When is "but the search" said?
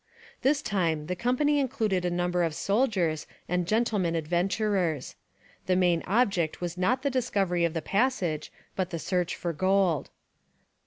8.75-9.35